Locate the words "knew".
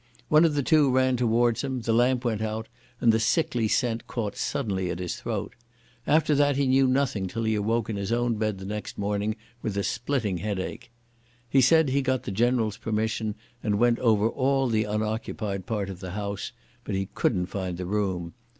6.65-6.87